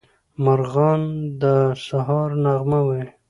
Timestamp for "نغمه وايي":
2.43-3.07